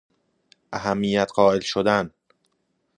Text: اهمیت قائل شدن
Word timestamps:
اهمیت 0.73 1.31
قائل 1.35 1.59
شدن 1.59 2.11